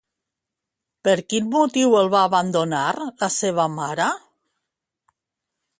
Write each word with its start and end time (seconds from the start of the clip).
Per 1.07 1.13
quin 1.33 1.51
motiu 1.55 1.93
el 1.99 2.09
va 2.15 2.23
abandonar 2.29 2.87
la 3.11 3.31
seva 3.37 3.69
mare? 3.79 4.13